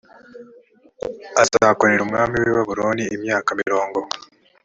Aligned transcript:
azakorera 1.41 2.01
umwami 2.03 2.35
w 2.37 2.43
i 2.49 2.53
babuloni 2.55 3.03
imyaka 3.15 3.49
mirongo 3.61 3.99